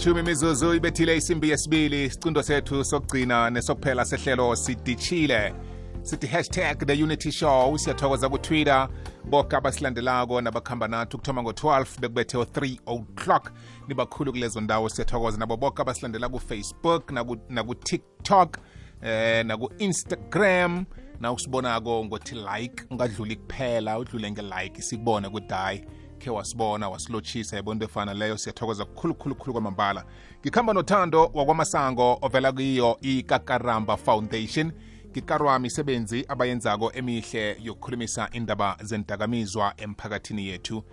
[0.00, 5.54] elithumi imizuzu ibethile isimbi yesibili isicundo sethu sokugcina nesokuphela sehlelo sidishile.
[6.02, 8.88] Sithi hashtag the unity show siyathokoza kutwitter.
[9.24, 13.52] Boke abasilandelako nabakuhamba nathi ukuthoma ngo-12 bekubethe o-3 o'clock.
[13.88, 17.10] Nibakhulu kulezo ndawo siyathokoza nabo boke abasilandela kufacebook
[17.48, 18.58] naku-tiktok
[19.02, 20.84] eh naku-instagram.
[21.20, 25.84] Na usibonako ngothi like ungadluli kuphela udlule nge-like sikubone ukuthi hayi
[26.20, 28.38] khe wasibona wasilotshisa yabo into efana leyo.
[28.38, 30.04] Siyathokoza kukhulukhulukhulu kwamambala.
[30.40, 34.72] Ngikhamba nothando wakwamasango ovela kiyo ikakaramba foundation.
[35.10, 40.84] Ngikarwa misebenzi abayenzako emihle yokukhulumisa indaba zendakamizwa emphakathini yethu.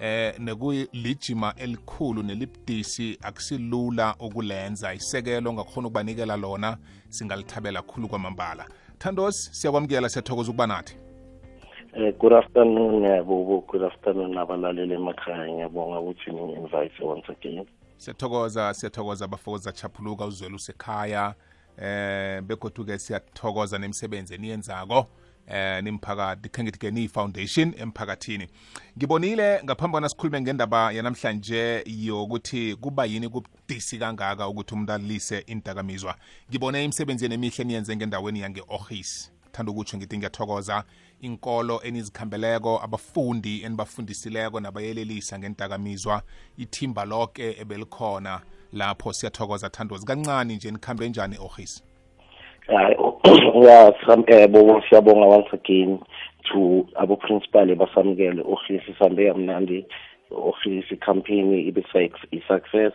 [0.00, 4.94] Eh nekulijima elikhulu nelibudisi akusilula ukulenza.
[4.94, 8.68] Isekelo ongakhona ukubanikela lona singalithabela khulu kwamambala.
[8.98, 10.96] Thandos siyakwamukela siyathokoza ukuba nathi.
[11.98, 15.52] Eh good afternoon yabubo good afternoon abalaleli emakhaya.
[15.52, 17.66] Ngiyabonga ukuthi ningi-invite once again.
[17.96, 21.34] Siyathokoza siyathokoza bafokoza chaphuluka uzwela usekhaya.
[21.78, 25.06] Eh begoduke siyathokoza nemisebenzi eniyenzako.
[25.48, 28.46] Eh nimphakathi khe ke niyi-foundation emphakathini.
[28.98, 36.14] Ngibonile ngaphambi kwana sikhulume ngendaba yanamhlanje yokuthi kuba yini kubudisi kangaka ukuthi umuntu alise indakamizwa
[36.50, 40.84] ngibone imisebenzi yenemihle eniyenze ngendaweni yange-ohis thanda ukutsho ngithi ngiyathokoza
[41.20, 46.22] inkolo enizikhambeleko abafundi enibafundisileko nabayelelisa ngentakamizwa
[46.58, 48.40] ithimba lonke ebelikhona
[48.72, 50.06] lapho siyathokoza thandozi.
[50.06, 51.82] Kancane nje nikhambe njani ohisi
[52.66, 52.96] hayi
[54.18, 55.98] ngiyabo siyabonga once again
[56.42, 59.86] to abo-principal basamukele ohisi sambe kamnandi
[60.30, 61.84] ohisi campaign ibe
[62.30, 62.92] i-success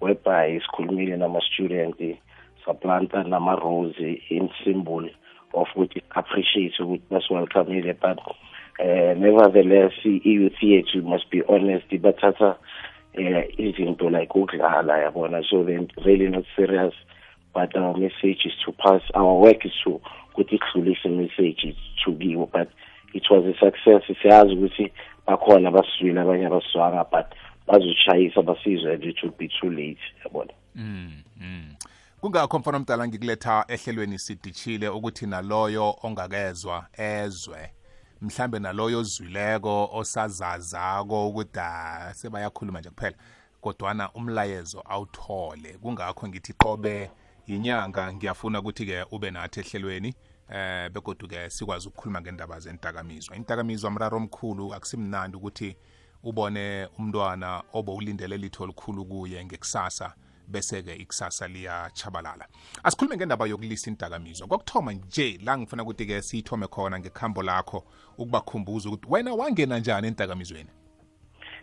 [0.00, 2.18] whereby sikhulumile nama-student
[2.64, 5.10] saplanta nama-rose in symbol
[5.54, 8.18] of ukuthi appreciate ukuthi basiwelcomile but
[8.78, 11.90] uh, nevertheless i-youth must be honest.
[11.90, 12.56] Bathatha
[13.18, 16.94] uh, izinto like ukudlala yabona so they really not serious
[17.52, 20.00] but our message is to pass our work is to
[20.34, 22.68] ukuthi kudlulise message to kiwo but
[23.12, 24.02] it was a success.
[24.22, 24.92] Siyazi ukuthi
[25.26, 27.26] bakhona basizwile abanye abasizwanga but
[27.66, 30.52] bazoshayisa basizwe it would be too late yabona?
[30.76, 31.74] Mm, mm.
[32.20, 37.72] Kungakho mfana omdala ngikuletha ehlelweni sidishile ukuthi naloyo ongakezwa ezwe
[38.20, 41.60] mhlambe naloyo ozwileko osazazako ukuthi
[42.14, 43.16] sebayakhuluma nje kuphela
[43.60, 45.78] kodwana umlayezo awuthole.
[45.82, 47.10] Kungakho ngithi qobe
[47.46, 50.14] yinyanga ngiyafuna ukuthi-ke ube nathi ehlelweni
[50.48, 55.76] eh begodu-ke sikwazi ukukhuluma ngendaba zendakamizwa indakamizwa mraro omkhulu akusimnandi ukuthi
[56.22, 60.14] ubone umntwana obowulindele litho olukhulu kuye ngekusasa.
[60.50, 62.46] Bese-ke ikusasa liyachabalala
[62.84, 67.84] asikhulume ngendaba yokulisa indakamizwa kwakuthoma nje la ngifuna ukuthi-ke siyithome khona ngekhambo lakho
[68.18, 70.70] ukubakhumbuza ukuthi wena wangena njani entakamizweni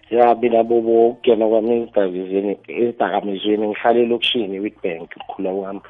[0.10, 5.82] ya mina bobo ukungena kwami ezidakamizweni ezidakamizweni ngihlale elokishini witbank ukukhula kwami.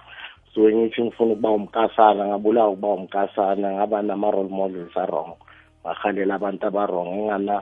[0.54, 5.38] So ngithi ngifuna ukuba umkasana ngabulawa ukuba umkasana ngaba nama-role models arong
[5.86, 7.62] ngahalela abantu abarong engana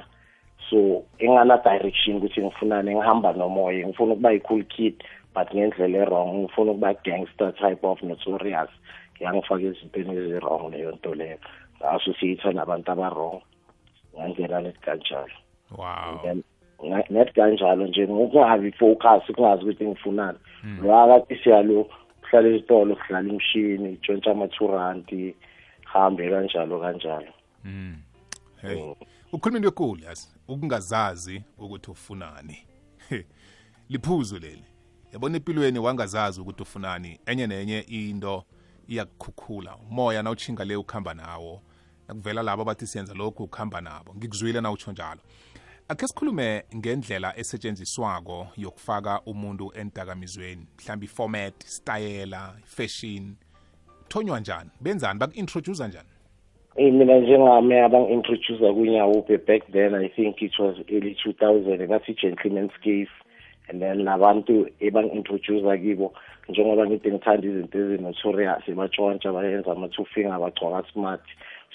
[0.70, 5.04] so engana direction ukuthi ngifunane ngihamba nomoya ngifuna ukuba i-cool kid
[5.36, 8.70] but ngendlela e-wrong ngifuna ukuba gangster type of notorious.
[9.20, 11.38] Yangifaka ezintweni ezi-wrong leyo nto leyo.
[11.78, 13.42] Nga-associate nabantu aba-wrong
[14.16, 15.36] ngangena net kanjalo.
[15.78, 16.42] Wow.
[17.10, 20.40] Net kanjalo nje ngokungabi focus kungazi ukuthi ngifunani.
[20.82, 21.90] Lo akade siyalo
[22.22, 25.36] kuhlala esitolo kudlala imishini itshontsha ama-touranti
[25.84, 27.32] hambe kanjalo kanjalo.
[27.64, 27.98] Mm.
[28.62, 28.94] hey.
[29.34, 30.28] Ukhuluma into ekulu yazi?
[30.48, 32.58] Ukungazazi ukuthi ufunani.
[33.90, 34.64] Liphuzu leli.
[35.16, 37.20] Yabona empilweni wangazazi ukuthi ufunani?
[37.26, 38.44] Enye nenye into
[38.88, 39.78] iyakukhukhula.
[39.92, 41.62] Umoya nawutshinga le ukuhamba nawo
[42.08, 44.16] nakuvela labo abathi siyenza lokhu ukuhamba nabo.
[44.16, 45.20] Ngikuzwile na utsho njalo.
[45.88, 53.36] Akhe sikhulume ngendlela esetshenziswako yokufaka umuntu entakamizweni mhlawumbe iformat stayela fashion.
[54.08, 54.70] Thonywa njani?
[54.82, 55.20] Benzani?
[55.20, 56.10] Baku-introducer njani?
[56.76, 62.74] Eh mina njengami abang-introducer kunyawuphe back then i think it was early 2000 bathi gentleman's
[62.84, 63.10] cave
[63.70, 66.14] and then labantu ebang-introducer kibo
[66.50, 71.22] njengoba ngithi ngithanda izinto ezinotorious batshontsha bayenza ama-two finger bagcoka smart.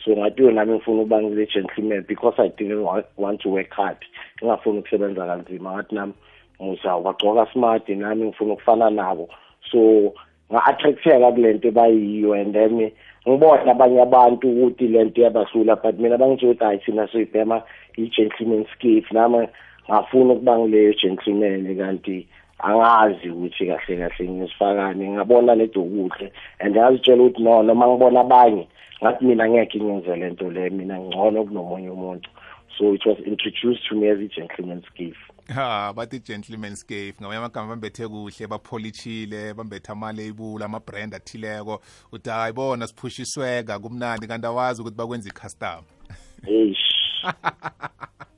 [0.04, 2.82] So ngatiwe nami ngifuna ukuba ngile gentleman because i didn't
[3.16, 3.98] want to work hard.
[4.38, 5.72] Ngingafuni ukusebenza kanzima.
[5.72, 6.12] Ngathi nami
[6.60, 9.28] musa bagcoka smart nami ngifuna ukufana nabo.
[9.70, 10.14] So
[10.52, 12.92] nga-attracteka kule nto bayiyo and then
[13.28, 17.62] ngibona abanye abantu ukuthi le nto iyabahlula but mina bangitsho ukuthi hayi thina soyibhema
[17.96, 19.48] i-gentleman skiff nami
[19.88, 22.26] ngafuna ukuba ngileyo gentleman kanti
[22.58, 28.68] angazi ukuthi kahle kahle ngisifakani ngabona nedokuhle and ngazitshela ukuthi no noma ngibona abanye
[29.02, 32.30] ngathi mina ngeke ngenze le nto le mina ngcono kunomunye umuntu.
[32.78, 35.18] So it was introduced to me as i-gentleman's gift.
[35.48, 41.80] Ha bathi gentleman scave ngamanye amagama bambethe kuhle bapholishile bambethe amalabel ama-brand athileko.
[42.12, 45.84] Uthi hayi bona siphushisweka kumnandi kanti awazi ukuthi bakwenza i-custom.
[46.46, 46.76] Eish
[47.24, 47.34] eish.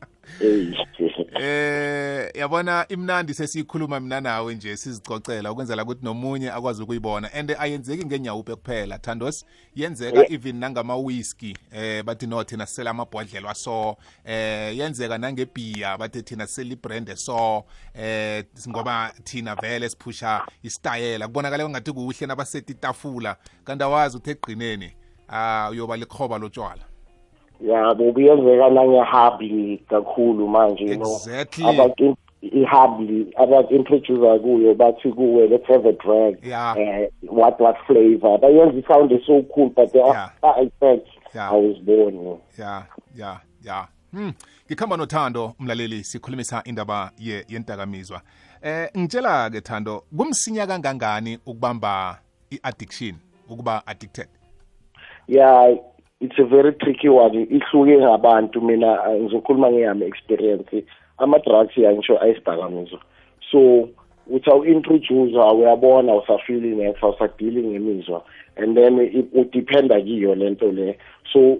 [1.34, 7.32] eh yabona imnandi sesiyikhuluma mina nawe nje sizicocela ukwenzela ukuthi nomunye akwazi ukuyibona.
[7.34, 9.44] And ayenzeki ngenyawupe kuphela thandos.
[9.76, 16.22] Yenzeka even nangama whisky eh bathi no thina sisela amabhodlela waso eh yenzeka nangebhiya bathi
[16.22, 17.64] thina sisela ibrand so
[17.94, 23.36] eh ngoba thina vele siphusha istayela kubonakala ngathi kuhle nabaseta itafula.
[23.64, 24.92] Kanti awazi ukuthi egqineni
[25.28, 26.91] ah uyoba likhoba lotshwala
[27.66, 31.64] yabo kuyenzeka nange-hubly kakhulu manje you know Exactly.
[31.68, 36.76] abantu i-hubly abaku-introducer kuyo bathi kuwe let's have a drag Yeah.
[36.78, 40.30] eh, what what flavor bayenza i-sound is so cool but the Yeah.
[40.42, 41.52] after effects Yeah.
[41.52, 42.86] i was born ya
[43.16, 44.32] ya ya hmm
[44.66, 48.20] ngikhamba nothando umlaleli sikhulumisa indaba ye yendakamizwa
[48.62, 52.18] eh ngitshela ke thando kumsinya kangangani ukubamba
[52.50, 53.14] i-addiction
[53.48, 54.28] ukuba addicted
[55.28, 55.76] yeah
[56.22, 57.34] it's a very tricky one.
[57.50, 60.84] Ihluke ngabantu mina uh, ngizokhuluma ngeyami experience.
[61.18, 63.00] Ama-drugs yangisho ayisidakamizwa
[63.50, 63.88] so
[64.30, 65.14] uthi awu-introduce
[65.54, 68.24] uyabona usafili next awusadili ngemizwa.
[68.56, 70.98] And then i- udiphenda kiyo lento le.
[71.32, 71.58] So I-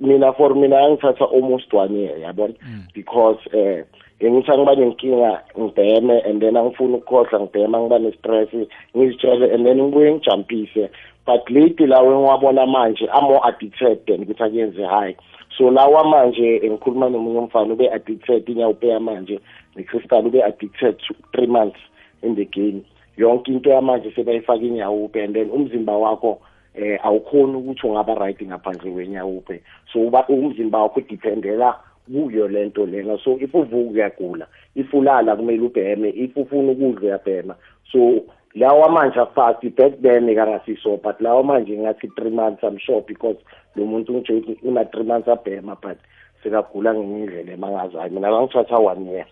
[0.00, 2.54] mina for mina yangithatha almost one year yabona?
[2.94, 3.84] Because eh
[4.22, 8.48] ngithi angiba nenkinga ngibheme and then angifuni ukukhohlwa ngibhema ngiba ne-stress
[8.96, 10.90] ngizitshele and then ngibuye ngijampise
[11.26, 15.16] but late lawo engiwabona manje am-more addicted than ukuthi akuyenze high.
[15.58, 19.40] So lawa manje ngikhuluma nomunye umfana ube addicted inyawupeya manje
[19.76, 20.96] necrystal ube addicted
[21.32, 21.80] three months
[22.22, 22.84] in the game.
[23.16, 26.38] Yonke into yamanje sebayifaka inyawupe and then umzimba wakho
[26.74, 29.62] eh awukhoni ukuthi ungaba right ngaphandle kwenyawupe.
[29.92, 31.76] So uba umzimba wakho udependela
[32.06, 33.18] kuyo lento lena.
[33.24, 37.54] So if uvuka uyagula if ulala kumele ubheme if ufuna ukudla uyabhema.
[37.92, 38.24] So
[38.54, 43.36] lawa manje afast back then kangasiso but lawa manje ngathi three months i'm sure because
[43.76, 45.98] lo muntu ukuthi una three months abhema but
[46.42, 49.26] sekagula ngenye indlela emangazayo mina bangithatha one year.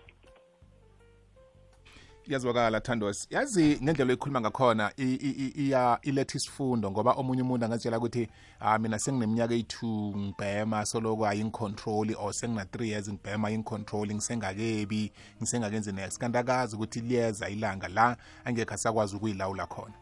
[2.31, 3.27] Iyazwakala thandos.
[3.31, 8.27] Yazi ngendlela oyikhuluma ngakhona i- i- i- iya iletha isifundo ngoba omunye umuntu angazitshela ukuthi
[8.59, 16.19] ah mina sengineminyaka eyi-two ngibhema soloko ayingicontroli or sengina-three years ngibhema ayingicontroli ngisengakebi ngisengakenzi next.
[16.19, 19.93] Kanti akazi ukuthi liyeza ilanga la angekho asakwazi ukuyilawula khona.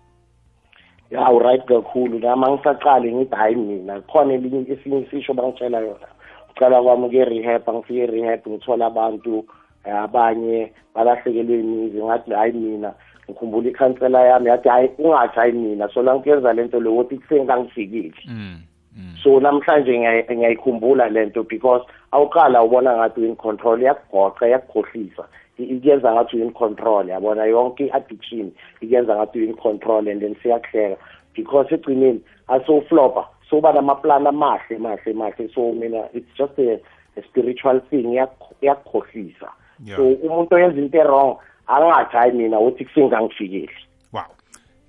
[1.11, 2.19] Ya uright kakhulu.
[2.19, 6.07] Nami ngisaqale ngithi hayi mina khona elinye esinye isisho bangitshela yona.
[6.51, 9.43] Ucala kwami ke-rehab angifike e-rehab ngithola abantu eh,
[9.85, 12.93] abanye balahlekelwe imizi ngathi hayi mina
[13.29, 17.47] ngikhumbula ikhansela yami yathi hayi ungathi hayi mina so la ngikuyenza lento le wothi kuseni
[17.47, 18.57] kangifikile mm.
[18.97, 19.15] Mm.
[19.23, 25.23] so namhlanje ngiyayikhumbula lento because awuqala ubona ngathi uin control iyakugoqa iyakukhohlisa
[25.57, 28.51] iyenza ikuyenza ngathi uin control yabona yonke i-addiction
[28.81, 30.97] ikuyenza ngathi uin control and then siyakuhleka
[31.35, 36.79] because egcineni asowuflobha soba namaplani amahle mahle mahle so mina it's just a,
[37.17, 39.49] a spiritual thing iyaku- iyakukhohlisa.
[39.95, 41.37] So umuntu oyenza into wrong
[41.67, 43.69] angathi hayi mina uthi kusengangifikeli
[44.13, 44.23] wow.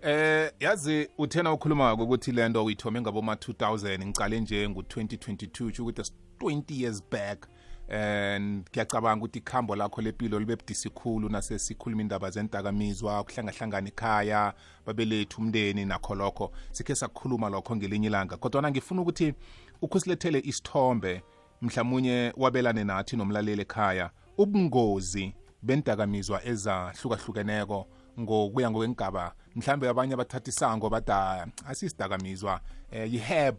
[0.03, 6.83] Eh yazi uthena ukhuluma ukuthi lento uyithome ngaboma 2000 ngicale nje ngu-2022 tsho ukuthi 20
[6.83, 7.47] years back.
[7.91, 14.55] And ngiyacabanga ukuthi ikhambo lakho lempilo libe budisi khulu nasesikhuluma indaba zendakamizwa ukuhlangahlangana ikhaya
[14.87, 16.53] babelethu umndeni nakho lokho.
[16.71, 18.37] Sikhe sakukhuluma lokho ngelinye ilanga.
[18.37, 19.35] Kodwana ngifuna ukuthi
[19.83, 21.23] ukhusilethele isithombe
[21.63, 24.11] mhlawumunye wabelane nathi nomlaleli ekhaya.
[24.43, 27.87] Ubungozi bendakamizwa ezahlukahlukeneko
[28.21, 32.61] ngokuya ngokwengaba mhlambe abanye abathatha isango bada asisidakamizwa
[32.93, 33.57] eh yiheb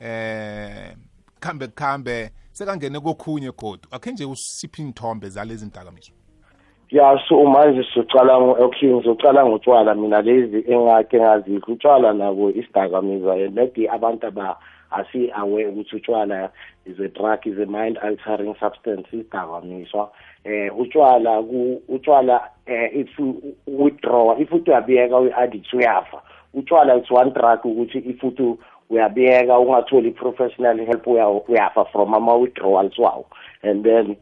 [0.00, 0.96] eh
[1.40, 3.88] khambe khambe sekangene kokhunye godu.
[3.90, 6.14] Akhe nje usiphi inthombe zalezi ndakamizwa
[6.90, 13.54] ya so manje socala okay ngizocala ngotshwala mina lezi engakhe ngazikho utshwala nabo isidakamizwa and
[13.54, 14.56] maybe abantu aba
[14.90, 16.50] asi aware ukuthi utshwala
[16.86, 20.10] is a drug is a mind altering substance isidakamizwa
[20.44, 26.22] eh utshwala ku utshwala eh if you withdraw if uthi uyabiyeka uyi-addict uyafa.
[26.54, 28.56] Utshwala it's one drug ukuthi if uthi
[28.90, 33.26] uyabiyeka ungatholi professional help uya- uyafa from ama-withdrawals wawo.
[33.62, 34.16] And then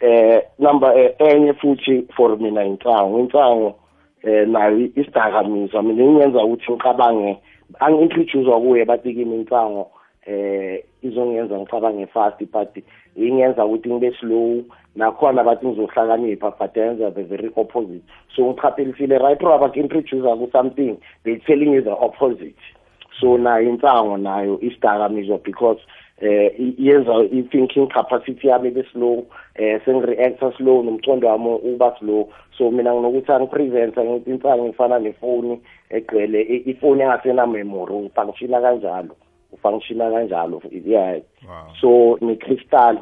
[0.00, 3.74] eh number eh, enye futhi for mina intsango intsango
[4.22, 7.38] eh nayo isidakamizwa mina ingenza ukuthi ngicabange
[7.80, 9.90] angi-introduce kuye bathi kimi intsango
[10.26, 12.76] eh izongenza ngicabange fast but
[13.16, 14.64] ingenza ukuthi ngibe slow.
[14.96, 18.04] Nakhona bathi ngizohlakanipha but yenza the very opposite.
[18.36, 22.58] So ngichaphelisile right ro abaku-introducer ku-something they telling you the opposite.
[23.20, 25.78] So nayo intsango nayo isidakamizwa because
[26.20, 29.24] eh i- yenza i-thinking capacity yami ibe slow
[29.54, 32.28] eh sengi-reacta slow nomcondo wami uba slow.
[32.58, 35.60] So mina nginokuthi angipresenta ngithi insanga ngifana nefoni
[35.90, 39.16] egcwele i- ifoni engasenamemory ufunctiona kanjalo
[39.52, 41.14] ufunctiona kanjalo yeah.
[41.48, 41.74] Wow.
[41.80, 42.98] So ne-crystal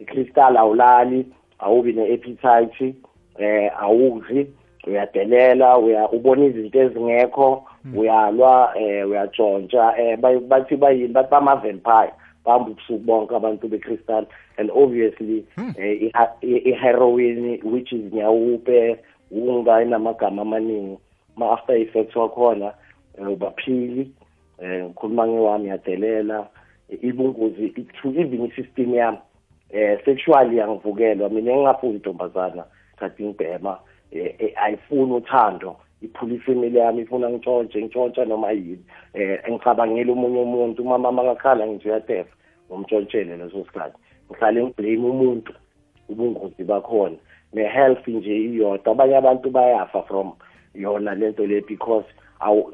[0.00, 1.26] i-crystal awulali
[1.58, 2.94] awubi ne-appetite
[3.38, 4.46] eh awudli
[4.86, 7.64] uyadelela uya ubona izinto ezingekho
[7.96, 12.12] uyalwa eh uyatshontsha eh bay- bathi bayini bathi bama-vampire.
[12.46, 14.26] Bahamba ubusuku bonke abantu be-crystal
[14.56, 15.44] and obviously
[15.78, 16.12] eh, i-
[16.42, 18.96] i- i-heroin which is nyawupe
[19.30, 20.98] unga inamagama amaningi.
[21.36, 22.72] Ma-after effects wakhona
[23.18, 24.10] eh, ubaphili
[24.58, 26.46] um ngikhuluma ngewami yadelela.
[27.02, 27.68] Ibungozi
[28.02, 29.18] to even i-system yami
[29.70, 31.28] eh sexually yangivukelwa.
[31.28, 32.64] Mina engingafuni intombazana
[32.98, 33.78] thatha ngibhema
[34.12, 35.76] eh, eh, ayifuni uthando
[36.06, 38.84] iphula ifamily yami ifuna ngitshontshe ngitshontsha noma yini.
[39.14, 42.34] Eh ngicabangela omunye umuntu umama mangakhala ngithi uyatefa
[42.70, 43.98] ngomtshontshele leso sikhathi.
[44.30, 45.52] Ngihlale ngiblame umuntu
[46.08, 47.16] ubungozi bakhona.
[47.52, 50.32] Ne-health nje iyodwa abanye abantu bayafa from
[50.74, 52.06] yona lento le because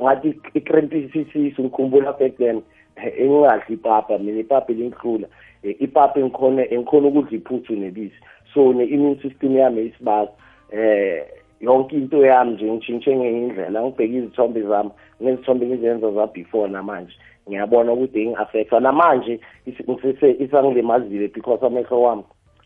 [0.03, 2.63] ngathi i-crampisisisu ngikhumbula back then
[2.97, 5.29] eh, engingadli ipapa mina ipapa elingihlula
[5.63, 8.17] Eh, ipapa engikhona engikhona ukudla iphuthu nebisi.
[8.55, 10.33] So ne-immune system yami isibaka
[10.73, 11.25] eh
[11.63, 14.91] yonke into yami nje ngishintshe ngenye indlela ngibheke izithombe zami
[15.21, 17.15] nezithombe ngizenza za before namanje.
[17.49, 22.23] Ngiyabona ukuthi ngi-affecta namanje is- ngisese- isangilimazile because amehlo wami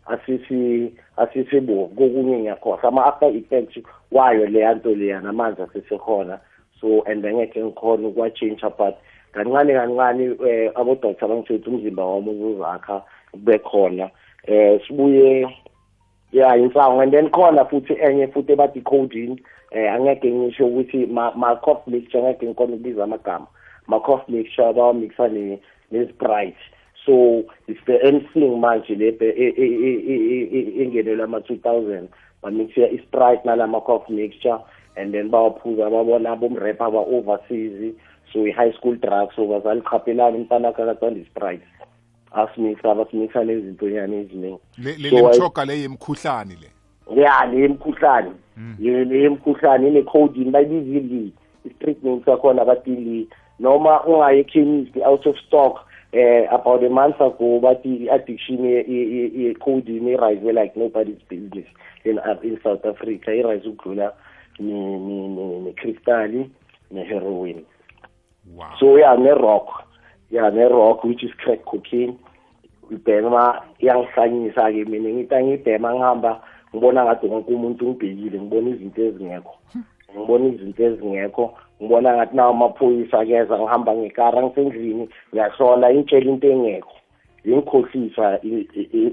[0.07, 2.89] asisi asisibovu kokunye ngiyakhohlwa.
[2.89, 3.79] Ama-after effects
[4.13, 6.39] wayo leya nto leya namanje asesekhona.
[6.81, 8.95] So and angeke ngikhona ukwa-change but
[9.33, 14.11] kancane kancane um abodoktar bangisethi umzimba wami uzuzakha kube khona.
[14.49, 15.49] Um sibuye
[16.33, 19.37] ya insango and then khona futhi enye futhi ebathi codeine
[19.71, 23.47] eh angeke ngisho ukuthi ma, ma cough mixture angeke ngikhona ukubiza amagama.
[23.87, 26.57] Ma cough mixture bawamixa ne ne Sprite
[27.07, 27.99] so it's the
[28.35, 29.15] thing manje le
[30.83, 32.09] engenelwa ama 2000
[32.43, 34.59] bamixa i Sprite nalama cough mixture
[34.97, 37.95] and then bawaphuza babona bomrapper ba overseas
[38.33, 41.61] so i high school drugs so bazali qhaphelana umntana akathanda
[42.31, 44.59] Sprite asimixa basimixa nezinto nyane eziningi.
[44.79, 46.71] Le le So, I- lemchoka le yemkhuhlane le?
[47.23, 48.33] Ya le mkhuhlane
[48.79, 51.31] ye le mkhuhlane ine codeine bayibizile
[51.65, 53.29] i-street name sakhona bathi
[53.61, 60.53] noma ungaye chemist out of stock eh about a month ago bathi i-addiction ye-codeine irise
[60.53, 61.67] like nobody's business
[62.05, 63.29] in, uh, in south africa.
[63.31, 64.13] Irise ukudlula
[64.59, 66.47] ni- ni- ni- ne-crystal
[66.91, 67.65] ne-heroin.
[68.57, 68.67] Wow.
[68.81, 69.86] So yeah ne-rock.
[70.31, 72.19] Yeah ne-rock which is crack cocaine.
[72.91, 76.41] Ibhema iyangihlanyisa ke mina ngithi ngibhema ngihamba
[76.75, 79.55] ngibona ngathi wonke umuntu ngibhekile ngibona izinto ezingekho.
[80.15, 86.97] Ngibona izinto ezingekho ngibona ngathi nawo amaphoyisa keza ngihamba ngekara ngisendlini ngiyahlola intshela into engekho.
[87.45, 88.39] Ingikhohlisa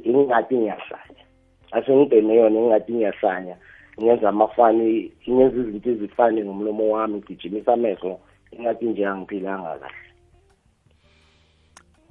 [0.09, 1.23] ingathi ngiyahlanya.
[1.71, 3.55] Asengibheme yona ingathi ngiyahlanya.
[4.01, 8.19] Ngenza amafani ngenza izinto ezifane ngomlomo wami ngigijimisa amehlo
[8.51, 10.02] ingathi nje angiphilanga kahle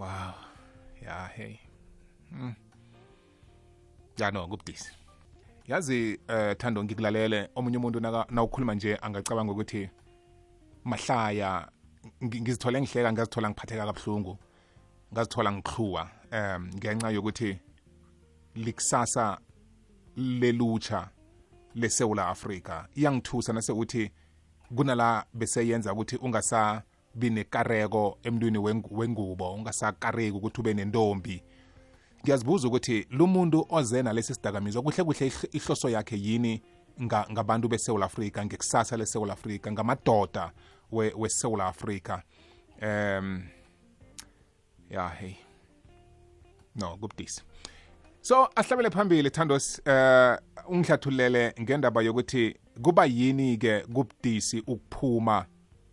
[0.03, 0.35] wow.
[1.03, 1.57] Ya hey.
[2.33, 2.55] Mm.
[4.19, 4.93] ya no kubudisi
[5.67, 7.49] yazi eh thando ngikulalele.
[7.55, 9.91] Omunye umuntu naka- nawukhuluma nje angacabanga ukuthi
[10.85, 11.69] mahlaya
[12.23, 14.39] ngi- ngizithole ngihleka ngazithola ngiphatheka kabuhlungu.
[15.13, 17.59] Ngazithola ngixhuwa um ngenxa yokuthi
[18.55, 19.39] likusasa
[20.17, 21.11] lelutsha
[21.75, 22.89] lesewula afrika.
[22.95, 24.11] Iyangithusa nasekuthi
[24.77, 26.83] kunala beseyenza ukuthi ungasabi
[27.15, 31.43] nekareko emntwini wengu- wengubo ungasakareki ukuthi ube nentombi.
[32.25, 36.63] Ngiyazibuza ukuthi lo muntu oze nalesi sidakamizwa kuhle kuhle ihl- ihloso yakhe yini
[37.03, 40.53] nga- ngabantu besewula afrika ngekusasa lesewula afrika ngamadoda
[40.93, 42.23] we- wesewula afrika?
[42.83, 43.43] Um
[44.91, 45.35] ya hey.
[46.77, 47.43] No kubudisi.
[48.21, 50.39] So ahlabele phambili thandos eh
[50.69, 55.47] ungihlathulele ngendaba yokuthi kuba yini ke kubudisi ukuphuma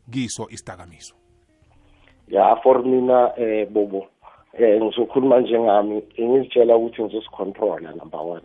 [0.10, 1.16] kiso isidakamiso
[2.28, 4.08] ya for mina eh bobo
[4.54, 8.42] eh ngizokhuluma njengami ngizitshela ukuthi ngizosicontrola number 1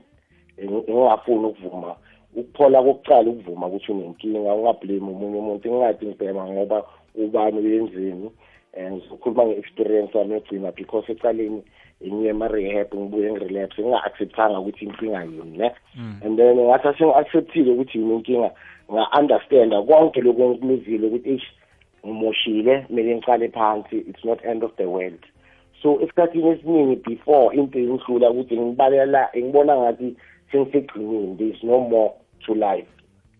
[0.62, 1.96] ngingafuni ukuvuma
[2.36, 8.30] ukuphola kokucala ukuvuma ukuthi unenkinga ungablame umunye umuntu ngingathi ngibhema ngoba ubani uyenzeni.
[8.72, 11.62] Eh ngizokhuluma nge-experience yami yogcina because ecaleni
[12.02, 15.68] ngiye ema-rehab ngibuye ngirelapse nginga-acceptanga ukuthi inkinga yini ne
[16.24, 18.50] and then ngathi sengi-acceptile ukuthi yini inkinga
[18.92, 21.48] nga-understanda konke lokhu engikuluzile ukuthi eish
[22.04, 25.22] ngimoshile kumele ngiqale phansi it's not end of the world.
[25.82, 30.16] So esikhathini esiningi before into ingihlula ukuthi ngibalela ngibona ngathi
[30.52, 32.12] sengisegcinini there is no more
[32.46, 32.88] to life.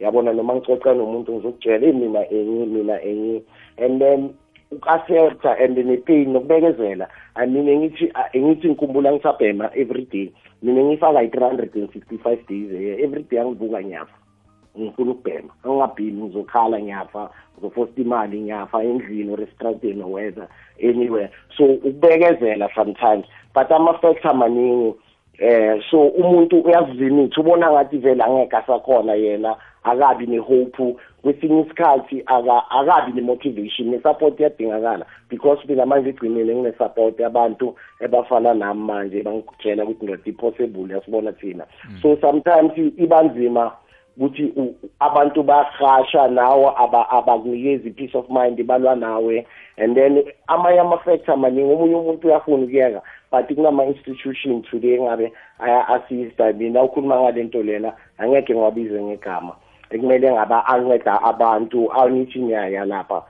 [0.01, 3.43] Yabona noma ngicoca nomuntu ngizokutshela "Eh, mina enye mina enye.
[3.79, 4.35] And then
[4.75, 10.33] uku-accepta and nepain nokubekezela I mean ngithi ngithi ngikhumbula ngisabhema every day.
[10.63, 14.17] Mina ngifaka i-three hundred and sixty-five days a year every day angivuka nyafa
[14.79, 15.53] ngifuna ukubhema.
[15.65, 20.49] Angingabhimi ngizokhala ngiyafa ngizofosta imali ngiyafa endlini or esitrateni or whether
[20.83, 21.31] anywhere.
[21.57, 24.95] So ukubekezela sometimes but ama-facts amaningi
[25.39, 33.13] eh so umuntu uyazivinitha ubona ngathi vele angeke asakhona yena akabi nehope kwesinye isikhathi akabi
[33.13, 35.07] nemotivation nesupport iyadingakala.
[35.31, 41.65] Because mina manje igcinile ngine-support yabantu ebafana nami manje bangitshela ukuthi ndoda i-possible yasibona thina.
[42.03, 43.73] So sometimes ibanzima
[44.17, 44.53] ukuthi
[45.01, 46.75] abantu bahasha nawo
[47.11, 49.47] abakunikeza i-peace of mind balwa nawe.
[49.77, 56.83] And then amanye ama-factor amaningi omunye umuntu uyafuna ukuyeka but kunama-institution today ngabe aya-assista mina
[56.83, 59.57] ukhuluma ngale nto lena angeke ngiwabize ngegama.
[59.95, 63.23] Ekumele ngaba anceda abantu anithi nyaya lapha.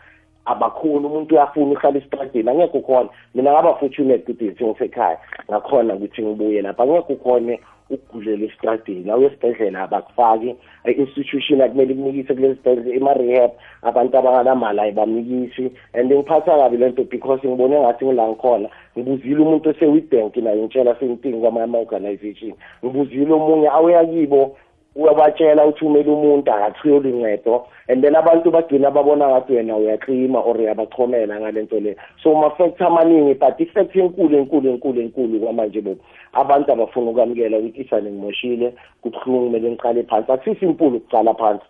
[0.47, 5.18] Abakhona umuntu uyafuna uhlala esitradini angeke ukhona mina ngaba fortunate ukuthi ngisekhaya
[5.49, 6.83] ngakhona ukuthi ngibuye lapha.
[6.83, 10.56] Angeke ukhone ukugudlela esitradini awuye esibhedlela abakufaki.
[10.85, 13.50] I-institution akumele ikunikise kulezi sibhedlela ema-rehab
[13.83, 18.68] abantu abanganamali ayibamnikisi and ngiphatha kabi le nto because ngibone ngathi ngila ngikhona.
[18.97, 22.54] Ngibuzile umuntu ose-wibank naye ngitshela senting kwamanye ama-organization
[22.85, 24.56] ngibuzile omunye awuya kibo
[24.97, 30.57] uyabatshela ukuthi umele umuntu akathiyoli ncedo and then abantu bagcina babona ngathi wena uyaklima or
[30.57, 31.97] uyabachomela ngale nto le.
[32.23, 36.01] So ma-factor amaningi but i-fact enkulu enkulu enkulu enkulu kwamanje bobo
[36.33, 40.33] abantu abafuna ukwamukela ukuthi isane ngimoshile kubuhlungu kumele ngiqale phansi.
[40.33, 41.65] Akusisi impulu ukucala phansi.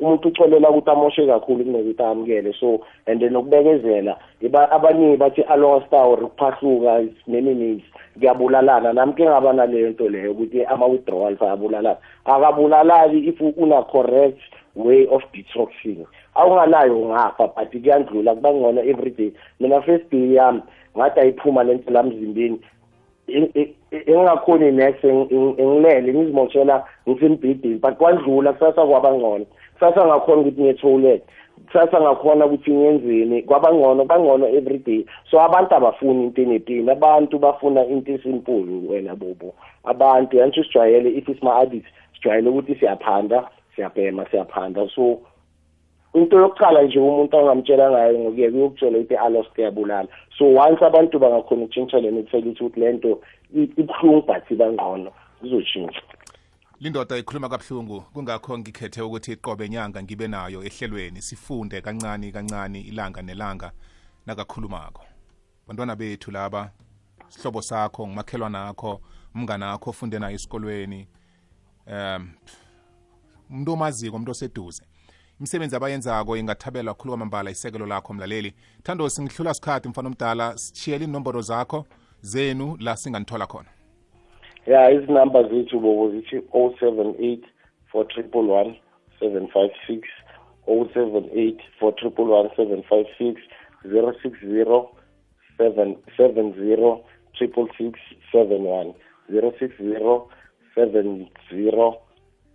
[0.00, 2.52] Umuntu ucolela ukuthi amoshe kakhulu kunokuthi amukele.
[2.60, 4.16] So and then ukubekezela
[4.70, 7.84] abaningi bathi alosta or ukuphahluka nemi-needs
[8.18, 14.40] kuyabulalana nami ke ngaba naleyo nto leyo ukuthi ama-withdrawals ayabulalana akabulalali if una-correct
[14.76, 20.62] way of detoxing awunganayo ungafa but kuyandlula kuba ngcono every day mina first day yami
[20.96, 22.60] ngathi ayiphuma le nto lamzimbeni
[23.28, 29.46] engingakhoni next ngilele ngizimoshela ngisembhidini but kwandlula kusasa kwaba ngcono.
[29.74, 31.22] Kusasa ngakhona ukuthi ngiye-toilet
[31.66, 35.06] kusasa ngakhona ukuthi ngiyenzeni kwabangcono bangcono every day.
[35.30, 39.54] So abantu abafuni into enepini abantu bafuna into esimpulu wena bobo.
[39.84, 44.88] Abantu yantsho sijwayele if isima-addict sijwayele ukuthi siyaphanda siyabhema siyaphanda.
[44.94, 45.20] So
[46.14, 51.64] into yokuqala nje umuntu angamtshela ngayo ngokuye kuyokutshela ukuthi alos kuyabulala so once abantu bangakhona
[51.64, 53.20] ukutshintsha le mithela ukuthi le nto
[53.54, 56.02] ibuhlungu but ibangqono kuzotshintsha
[56.80, 63.22] lindoda ikhuluma kabuhlungu kungakho ngikhethe ukuthi qobe nyanga ngibe nayo ehlelweni sifunde kancane kancane ilanga
[63.22, 63.70] nelanga
[64.26, 65.02] nakakhulumako.
[65.66, 66.70] Bantwana bethu laba
[67.28, 69.00] sihlobo sakho ngumakhelwana akho
[69.34, 71.08] umngane akho ofunde nayo esikolweni
[71.86, 72.32] um
[73.50, 74.82] umuntu omaziko umuntu oseduze.
[75.38, 78.54] Imisebenzi abayenzako ingathabelwa khulu kwamambala isekelo lakho mlaleli.
[78.82, 81.84] Thando singihlula sikhathi mfana omdala sishiyela inomboro zakho
[82.20, 83.68] zenu la singanithola khona.
[84.66, 87.44] Ya izinamba zethu bobo zithi o seven eight
[87.92, 88.80] four triple one
[89.20, 90.08] seven five six
[90.66, 93.40] o seven eight four triple one seven five six
[93.82, 94.96] zero six zero
[95.58, 97.98] seven seven zero triple six
[98.32, 98.94] seven one
[99.30, 100.28] zero six zero
[100.74, 102.00] seven zero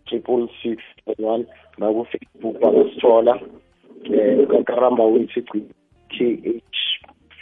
[0.09, 0.83] triple six
[1.19, 1.45] one
[1.77, 5.43] nakufacebook bangasithola um kakaramba wethu
[6.09, 6.79] k h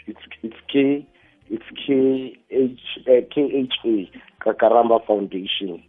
[0.07, 0.19] it's,
[0.67, 1.07] k
[1.49, 5.81] it's k h uh, k h a kakaramba foundation.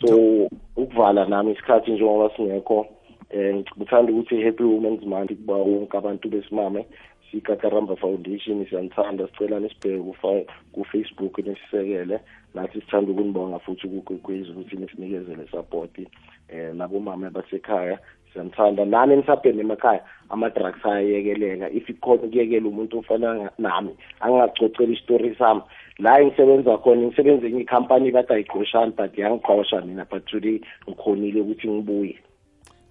[0.00, 2.86] So ukuvala nami isikhathi njengoba singekho
[3.34, 6.86] um ngithanda ukuthi happy women's month kuba wonke abantu besimame.
[7.30, 12.20] Sikakaramba foundation siyanithanda sicelana isibheke ku-facebook nisisekele.
[12.54, 17.98] Nathi sithanda ukunibonga futhi kukwezi ukuthi nisinikezele support um nabomama abasekhaya
[18.32, 18.84] siyanithanda.
[18.84, 20.02] Nani nisabhene emakhaya?
[20.30, 23.90] Ama-drugs ayayekeleka if ikhona ukuyekela umuntu ofana nami
[24.20, 25.62] angingacocela isitori sami.
[25.98, 31.68] La engisebenza khona ngisebenza enye ikhampani bathi ayigqoshani but yangiqosha mina but today ngikhonile ukuthi
[31.68, 32.18] ngibuye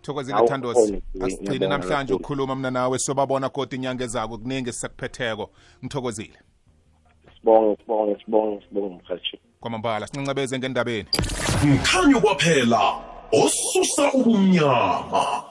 [0.09, 5.49] thokozile thandos asigcine namhlanje ukukhuluma mna nawe sobabona kodwa inyanga ezako kuningi sisakuphetheko
[5.83, 6.37] ngithokozile.
[7.35, 9.39] Sibonge sibonge sibonge sibonge mhathi.
[9.59, 11.09] Kwamambala sincancabeze ngendabeni.
[11.63, 12.81] Mkhanyo kwaphela
[13.31, 15.48] osusa ubumnyama.